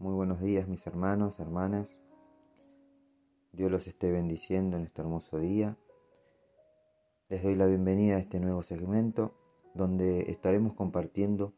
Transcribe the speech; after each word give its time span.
Muy 0.00 0.14
buenos 0.14 0.40
días 0.40 0.66
mis 0.66 0.86
hermanos, 0.86 1.40
hermanas. 1.40 1.98
Dios 3.52 3.70
los 3.70 3.86
esté 3.86 4.10
bendiciendo 4.10 4.78
en 4.78 4.84
este 4.84 5.02
hermoso 5.02 5.38
día. 5.38 5.76
Les 7.28 7.42
doy 7.42 7.54
la 7.54 7.66
bienvenida 7.66 8.16
a 8.16 8.18
este 8.18 8.40
nuevo 8.40 8.62
segmento 8.62 9.34
donde 9.74 10.30
estaremos 10.30 10.72
compartiendo 10.74 11.52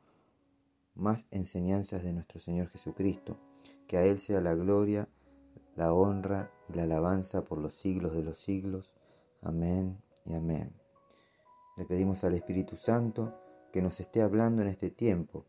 más 0.97 1.29
enseñanzas 1.31 2.03
de 2.03 2.13
nuestro 2.13 2.41
Señor 2.41 2.67
Jesucristo. 2.67 3.39
Que 3.87 3.99
a 3.99 4.03
Él 4.03 4.19
sea 4.19 4.41
la 4.41 4.57
gloria, 4.57 5.09
la 5.77 5.95
honra 5.95 6.51
y 6.69 6.73
la 6.73 6.83
alabanza 6.83 7.45
por 7.45 7.59
los 7.59 7.77
siglos 7.77 8.13
de 8.13 8.25
los 8.25 8.41
siglos. 8.41 8.97
Amén 9.41 10.03
y 10.25 10.35
amén. 10.35 10.73
Le 11.77 11.85
pedimos 11.85 12.25
al 12.25 12.35
Espíritu 12.35 12.77
Santo 12.77 13.39
que 13.71 13.83
nos 13.83 14.01
esté 14.01 14.21
hablando 14.21 14.63
en 14.63 14.69
este 14.69 14.91
tiempo 14.91 15.47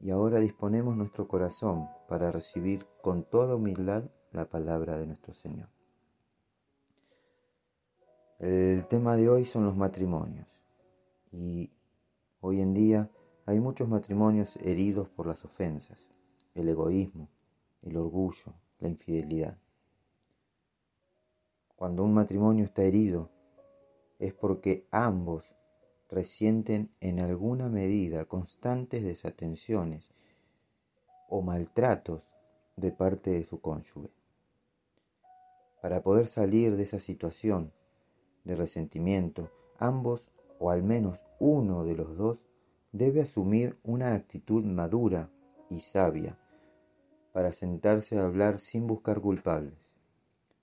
y 0.00 0.10
ahora 0.10 0.40
disponemos 0.40 0.96
nuestro 0.96 1.28
corazón 1.28 1.88
para 2.08 2.32
recibir 2.32 2.86
con 3.02 3.22
toda 3.24 3.54
humildad 3.54 4.04
la 4.32 4.48
palabra 4.48 4.98
de 4.98 5.06
nuestro 5.06 5.34
Señor. 5.34 5.68
El 8.38 8.86
tema 8.86 9.16
de 9.16 9.28
hoy 9.28 9.44
son 9.44 9.66
los 9.66 9.76
matrimonios 9.76 10.62
y 11.30 11.70
hoy 12.40 12.62
en 12.62 12.72
día 12.72 13.10
hay 13.44 13.60
muchos 13.60 13.88
matrimonios 13.88 14.56
heridos 14.56 15.10
por 15.10 15.26
las 15.26 15.44
ofensas, 15.44 16.08
el 16.54 16.68
egoísmo, 16.68 17.28
el 17.82 17.98
orgullo, 17.98 18.54
la 18.78 18.88
infidelidad. 18.88 19.58
Cuando 21.76 22.02
un 22.02 22.14
matrimonio 22.14 22.64
está 22.64 22.82
herido 22.82 23.30
es 24.18 24.32
porque 24.32 24.88
ambos 24.90 25.54
resienten 26.10 26.90
en 27.00 27.20
alguna 27.20 27.68
medida 27.68 28.24
constantes 28.24 29.04
desatenciones 29.04 30.10
o 31.28 31.40
maltratos 31.40 32.28
de 32.76 32.90
parte 32.90 33.30
de 33.30 33.44
su 33.44 33.60
cónyuge. 33.60 34.10
Para 35.80 36.02
poder 36.02 36.26
salir 36.26 36.76
de 36.76 36.82
esa 36.82 36.98
situación 36.98 37.72
de 38.44 38.56
resentimiento, 38.56 39.50
ambos, 39.78 40.30
o 40.58 40.70
al 40.70 40.82
menos 40.82 41.24
uno 41.38 41.84
de 41.84 41.94
los 41.94 42.16
dos, 42.16 42.44
debe 42.92 43.22
asumir 43.22 43.78
una 43.84 44.14
actitud 44.14 44.64
madura 44.64 45.30
y 45.68 45.80
sabia 45.80 46.38
para 47.32 47.52
sentarse 47.52 48.18
a 48.18 48.24
hablar 48.24 48.58
sin 48.58 48.88
buscar 48.88 49.20
culpables, 49.20 49.96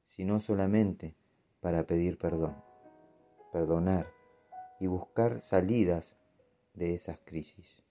sino 0.04 0.42
solamente 0.42 1.16
para 1.62 1.88
pedir 1.88 2.18
perdón, 2.18 2.56
perdonar 3.54 4.17
y 4.80 4.88
buscar 4.88 5.42
salidas 5.42 6.16
de 6.74 6.94
esas 6.94 7.20
crisis. 7.20 7.84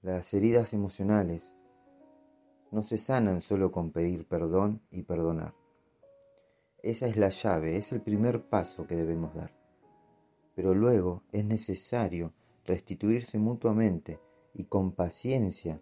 Las 0.00 0.34
heridas 0.34 0.74
emocionales 0.74 1.56
no 2.70 2.82
se 2.82 2.98
sanan 2.98 3.40
solo 3.40 3.72
con 3.72 3.90
pedir 3.90 4.26
perdón 4.26 4.82
y 4.90 5.02
perdonar. 5.02 5.54
Esa 6.82 7.06
es 7.06 7.16
la 7.16 7.30
llave, 7.30 7.76
es 7.76 7.92
el 7.92 8.02
primer 8.02 8.48
paso 8.48 8.86
que 8.86 8.96
debemos 8.96 9.34
dar. 9.34 9.56
Pero 10.54 10.74
luego 10.74 11.22
es 11.32 11.44
necesario 11.44 12.34
restituirse 12.64 13.38
mutuamente 13.38 14.20
y 14.52 14.64
con 14.64 14.92
paciencia 14.92 15.80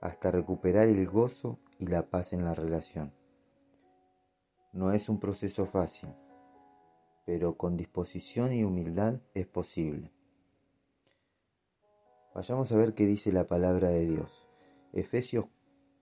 hasta 0.00 0.30
recuperar 0.30 0.88
el 0.88 1.06
gozo 1.08 1.58
y 1.78 1.86
la 1.86 2.08
paz 2.08 2.32
en 2.32 2.44
la 2.44 2.54
relación. 2.54 3.12
No 4.72 4.92
es 4.92 5.08
un 5.08 5.18
proceso 5.18 5.66
fácil, 5.66 6.14
pero 7.24 7.56
con 7.56 7.76
disposición 7.76 8.52
y 8.52 8.64
humildad 8.64 9.20
es 9.34 9.46
posible. 9.46 10.12
Vayamos 12.34 12.72
a 12.72 12.76
ver 12.76 12.94
qué 12.94 13.06
dice 13.06 13.30
la 13.30 13.46
palabra 13.46 13.90
de 13.90 14.06
Dios. 14.06 14.48
Efesios 14.92 15.46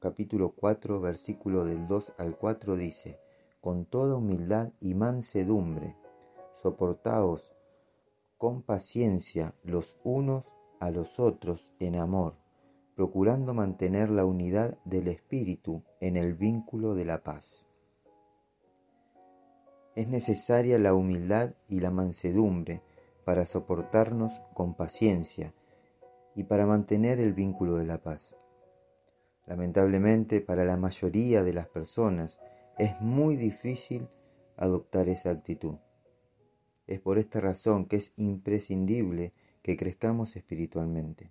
capítulo 0.00 0.52
4 0.52 1.00
versículo 1.00 1.64
del 1.64 1.86
2 1.86 2.14
al 2.18 2.38
4 2.38 2.76
dice, 2.76 3.18
con 3.60 3.84
toda 3.84 4.16
humildad 4.16 4.72
y 4.80 4.94
mansedumbre, 4.94 5.96
soportaos 6.62 7.52
con 8.38 8.62
paciencia 8.62 9.54
los 9.62 9.98
unos 10.02 10.54
a 10.80 10.90
los 10.90 11.20
otros 11.20 11.70
en 11.78 11.96
amor, 11.96 12.36
procurando 12.96 13.52
mantener 13.52 14.08
la 14.08 14.24
unidad 14.24 14.78
del 14.86 15.08
Espíritu 15.08 15.82
en 16.00 16.16
el 16.16 16.32
vínculo 16.32 16.94
de 16.94 17.04
la 17.04 17.22
paz. 17.22 17.66
Es 20.00 20.08
necesaria 20.08 20.78
la 20.78 20.94
humildad 20.94 21.52
y 21.68 21.80
la 21.80 21.90
mansedumbre 21.90 22.80
para 23.26 23.44
soportarnos 23.44 24.40
con 24.54 24.72
paciencia 24.72 25.52
y 26.34 26.44
para 26.44 26.64
mantener 26.64 27.20
el 27.20 27.34
vínculo 27.34 27.76
de 27.76 27.84
la 27.84 28.02
paz. 28.02 28.34
Lamentablemente 29.46 30.40
para 30.40 30.64
la 30.64 30.78
mayoría 30.78 31.42
de 31.42 31.52
las 31.52 31.68
personas 31.68 32.38
es 32.78 32.98
muy 33.02 33.36
difícil 33.36 34.08
adoptar 34.56 35.10
esa 35.10 35.32
actitud. 35.32 35.74
Es 36.86 36.98
por 37.00 37.18
esta 37.18 37.40
razón 37.40 37.84
que 37.84 37.96
es 37.96 38.14
imprescindible 38.16 39.34
que 39.60 39.76
crezcamos 39.76 40.34
espiritualmente, 40.34 41.30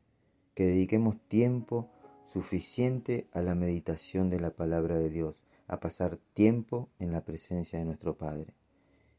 que 0.53 0.68
dediquemos 0.68 1.18
tiempo 1.28 1.90
suficiente 2.24 3.30
a 3.34 3.41
la 3.41 3.56
meditación 3.56 4.30
de 4.30 4.40
la 4.40 4.51
palabra 4.51 5.00
de 5.00 5.09
Dios, 5.09 5.44
a 5.68 5.80
pasar 5.80 6.18
tiempo 6.36 6.88
en 7.00 7.12
la 7.12 7.25
presencia 7.25 7.80
de 7.80 7.86
nuestro 7.86 8.16
Padre 8.16 8.58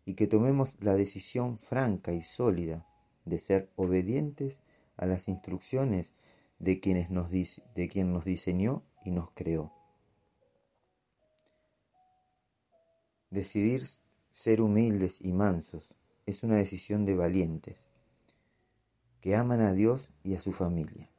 y 0.04 0.14
que 0.14 0.26
tomemos 0.26 0.76
la 0.80 0.94
decisión 0.94 1.58
franca 1.58 2.12
y 2.12 2.22
sólida 2.22 2.86
de 3.24 3.38
ser 3.38 3.70
obedientes 3.76 4.62
a 4.96 5.06
las 5.06 5.28
instrucciones 5.28 6.12
de, 6.58 6.80
quienes 6.80 7.10
nos, 7.10 7.30
de 7.30 7.88
quien 7.88 8.12
nos 8.12 8.24
diseñó 8.24 8.82
y 9.04 9.10
nos 9.10 9.30
creó. 9.32 9.72
Decidir 13.30 13.82
ser 14.30 14.60
humildes 14.60 15.20
y 15.22 15.32
mansos 15.32 15.94
es 16.26 16.42
una 16.42 16.56
decisión 16.56 17.04
de 17.04 17.14
valientes, 17.14 17.84
que 19.20 19.36
aman 19.36 19.60
a 19.60 19.72
Dios 19.72 20.10
y 20.22 20.34
a 20.34 20.40
su 20.40 20.52
familia. 20.52 21.10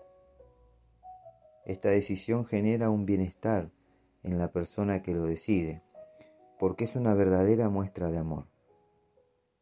Esta 1.66 1.90
decisión 1.90 2.46
genera 2.46 2.90
un 2.90 3.06
bienestar 3.06 3.72
en 4.24 4.38
la 4.38 4.52
persona 4.52 5.02
que 5.02 5.14
lo 5.14 5.26
decide, 5.26 5.82
porque 6.60 6.84
es 6.84 6.96
una 6.96 7.14
verdadera 7.14 7.70
muestra 7.70 8.10
de 8.10 8.18
amor. 8.18 8.51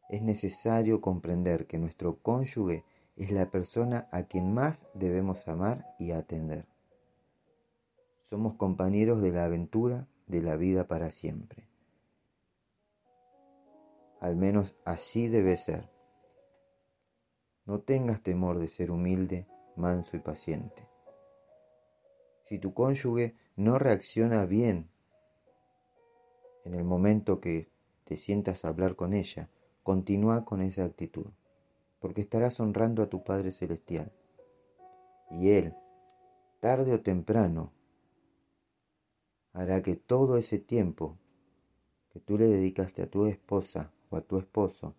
Es 0.09 0.23
necesario 0.23 1.01
comprender 1.01 1.67
que 1.67 1.77
nuestro 1.77 2.17
cónyuge 2.17 2.83
es 3.15 3.31
la 3.31 3.51
persona 3.51 4.07
a 4.11 4.23
quien 4.23 4.51
más 4.53 4.87
debemos 4.95 5.47
amar 5.47 5.95
y 5.99 6.11
atender. 6.11 6.65
Somos 8.23 8.55
compañeros 8.55 9.21
de 9.21 9.31
la 9.31 9.45
aventura 9.45 10.07
de 10.25 10.41
la 10.41 10.55
vida 10.55 10.87
para 10.87 11.11
siempre. 11.11 11.67
Al 14.19 14.35
menos 14.35 14.75
así 14.83 15.27
debe 15.27 15.55
ser. 15.57 15.89
No 17.65 17.81
tengas 17.81 18.21
temor 18.21 18.59
de 18.59 18.67
ser 18.67 18.89
humilde, 18.89 19.47
manso 19.75 20.17
y 20.17 20.21
paciente. 20.21 20.87
Si 22.43 22.57
tu 22.57 22.73
cónyuge 22.73 23.33
no 23.55 23.77
reacciona 23.77 24.45
bien 24.45 24.89
en 26.65 26.73
el 26.73 26.83
momento 26.83 27.39
que 27.39 27.69
te 28.05 28.17
sientas 28.17 28.65
a 28.65 28.69
hablar 28.69 28.95
con 28.95 29.13
ella, 29.13 29.49
continúa 29.89 30.45
con 30.45 30.61
esa 30.61 30.85
actitud, 30.85 31.25
porque 31.97 32.21
estarás 32.21 32.59
honrando 32.59 33.01
a 33.01 33.09
tu 33.09 33.23
Padre 33.23 33.51
Celestial. 33.51 34.13
Y 35.31 35.49
Él, 35.49 35.73
tarde 36.59 36.93
o 36.93 37.01
temprano, 37.01 37.73
hará 39.51 39.81
que 39.81 39.95
todo 39.95 40.37
ese 40.37 40.59
tiempo 40.59 41.17
que 42.11 42.19
tú 42.19 42.37
le 42.37 42.45
dedicaste 42.45 43.01
a 43.01 43.09
tu 43.09 43.25
esposa 43.25 43.91
o 44.11 44.17
a 44.17 44.21
tu 44.21 44.37
esposo 44.37 44.93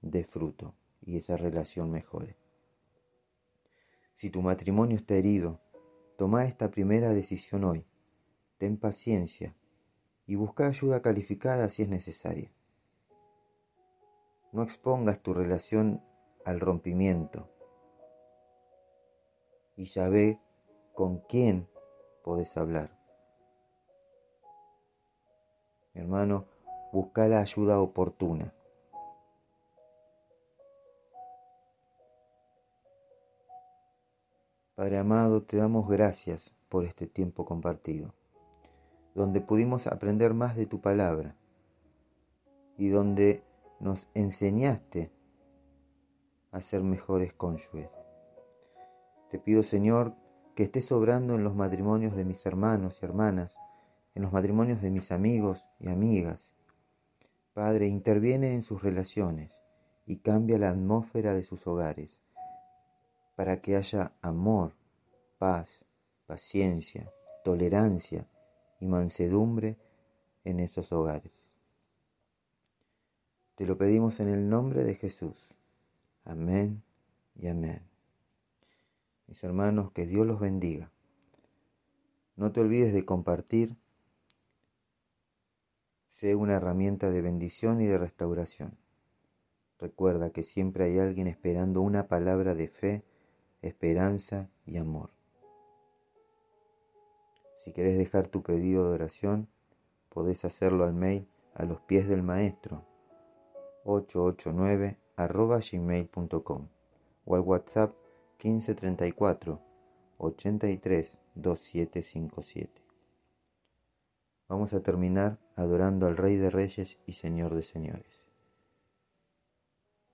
dé 0.00 0.24
fruto 0.24 0.74
y 1.00 1.18
esa 1.18 1.36
relación 1.36 1.92
mejore. 1.92 2.36
Si 4.12 4.28
tu 4.28 4.42
matrimonio 4.42 4.96
está 4.96 5.14
herido, 5.14 5.60
Toma 6.16 6.46
esta 6.46 6.68
primera 6.68 7.12
decisión 7.12 7.62
hoy. 7.62 7.86
Ten 8.58 8.76
paciencia 8.76 9.54
y 10.26 10.34
busca 10.34 10.66
ayuda 10.66 11.00
calificada 11.00 11.70
si 11.70 11.82
es 11.82 11.88
necesaria. 11.88 12.52
No 14.52 14.62
expongas 14.62 15.20
tu 15.20 15.32
relación 15.32 16.04
al 16.44 16.60
rompimiento 16.60 17.48
y 19.76 19.86
sabe 19.86 20.40
con 20.94 21.20
quién 21.20 21.68
podés 22.22 22.56
hablar. 22.58 22.98
Mi 25.94 26.02
hermano, 26.02 26.46
busca 26.92 27.26
la 27.28 27.40
ayuda 27.40 27.80
oportuna. 27.80 28.52
Padre 34.74 34.98
amado, 34.98 35.42
te 35.42 35.56
damos 35.56 35.88
gracias 35.88 36.54
por 36.68 36.84
este 36.84 37.06
tiempo 37.06 37.46
compartido, 37.46 38.14
donde 39.14 39.40
pudimos 39.40 39.86
aprender 39.86 40.34
más 40.34 40.56
de 40.56 40.66
tu 40.66 40.80
palabra 40.80 41.36
y 42.76 42.88
donde 42.88 43.42
nos 43.82 44.08
enseñaste 44.14 45.10
a 46.52 46.60
ser 46.60 46.82
mejores 46.84 47.34
cónyuges. 47.34 47.90
Te 49.28 49.40
pido, 49.40 49.64
Señor, 49.64 50.14
que 50.54 50.62
esté 50.62 50.80
sobrando 50.82 51.34
en 51.34 51.42
los 51.42 51.56
matrimonios 51.56 52.14
de 52.14 52.24
mis 52.24 52.46
hermanos 52.46 53.00
y 53.02 53.04
hermanas, 53.04 53.56
en 54.14 54.22
los 54.22 54.32
matrimonios 54.32 54.80
de 54.82 54.90
mis 54.90 55.10
amigos 55.10 55.68
y 55.80 55.88
amigas. 55.88 56.52
Padre, 57.54 57.88
interviene 57.88 58.54
en 58.54 58.62
sus 58.62 58.82
relaciones 58.82 59.62
y 60.06 60.18
cambia 60.18 60.58
la 60.58 60.70
atmósfera 60.70 61.34
de 61.34 61.42
sus 61.42 61.66
hogares 61.66 62.20
para 63.34 63.60
que 63.60 63.74
haya 63.74 64.12
amor, 64.20 64.76
paz, 65.38 65.84
paciencia, 66.26 67.10
tolerancia 67.42 68.28
y 68.78 68.86
mansedumbre 68.86 69.76
en 70.44 70.60
esos 70.60 70.92
hogares. 70.92 71.41
Te 73.54 73.66
lo 73.66 73.76
pedimos 73.76 74.18
en 74.20 74.28
el 74.28 74.48
nombre 74.48 74.82
de 74.82 74.94
Jesús. 74.94 75.54
Amén 76.24 76.82
y 77.34 77.48
amén. 77.48 77.82
Mis 79.26 79.44
hermanos, 79.44 79.92
que 79.92 80.06
Dios 80.06 80.26
los 80.26 80.40
bendiga. 80.40 80.90
No 82.34 82.50
te 82.50 82.62
olvides 82.62 82.94
de 82.94 83.04
compartir. 83.04 83.76
Sé 86.08 86.34
una 86.34 86.54
herramienta 86.54 87.10
de 87.10 87.20
bendición 87.20 87.82
y 87.82 87.86
de 87.86 87.98
restauración. 87.98 88.78
Recuerda 89.78 90.30
que 90.30 90.42
siempre 90.42 90.84
hay 90.84 90.98
alguien 90.98 91.26
esperando 91.26 91.82
una 91.82 92.08
palabra 92.08 92.54
de 92.54 92.68
fe, 92.68 93.04
esperanza 93.60 94.48
y 94.64 94.78
amor. 94.78 95.10
Si 97.56 97.72
querés 97.72 97.98
dejar 97.98 98.28
tu 98.28 98.42
pedido 98.42 98.88
de 98.88 98.94
oración, 98.94 99.48
podés 100.08 100.44
hacerlo 100.46 100.84
al 100.84 100.94
mail 100.94 101.28
a 101.54 101.64
los 101.64 101.80
pies 101.82 102.08
del 102.08 102.22
maestro 102.22 102.86
889 103.84 104.98
gmail.com 105.70 106.68
o 107.24 107.34
al 107.34 107.40
WhatsApp 107.40 107.94
1534 108.42 109.60
83 110.18 111.18
2757. 111.34 112.82
Vamos 114.48 114.74
a 114.74 114.82
terminar 114.82 115.38
adorando 115.56 116.06
al 116.06 116.16
Rey 116.16 116.36
de 116.36 116.50
Reyes 116.50 116.98
y 117.06 117.14
Señor 117.14 117.54
de 117.54 117.62
Señores. 117.62 118.26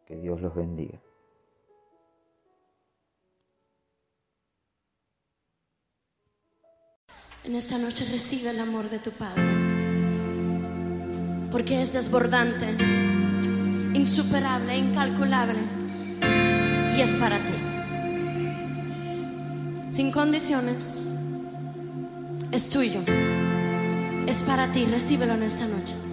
Que 0.06 0.16
Dios 0.16 0.40
los 0.40 0.54
bendiga. 0.54 1.02
En 7.44 7.54
esta 7.54 7.78
noche 7.78 8.04
recibe 8.10 8.50
el 8.50 8.60
amor 8.60 8.90
de 8.90 8.98
tu 8.98 9.10
Padre, 9.10 9.42
porque 11.50 11.80
es 11.80 11.94
desbordante, 11.94 12.76
insuperable, 13.94 14.76
incalculable, 14.76 15.61
y 16.96 17.00
es 17.00 17.14
para 17.17 17.38
ti. 17.38 17.55
Sin 19.88 20.11
condiciones, 20.11 21.14
es 22.52 22.70
tuyo, 22.70 23.00
es 24.26 24.43
para 24.43 24.70
ti, 24.73 24.85
recíbelo 24.87 25.35
en 25.35 25.43
esta 25.43 25.67
noche. 25.67 26.07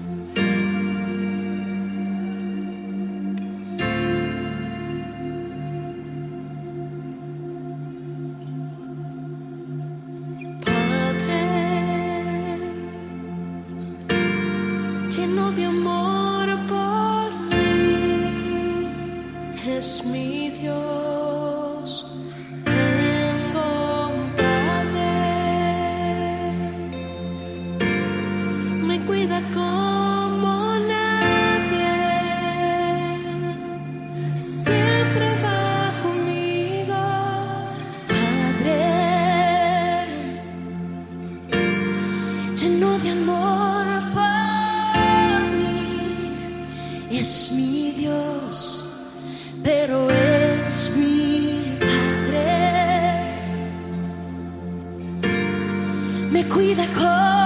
Es 56.57 56.61
un 56.61 56.79
amor 56.79 57.44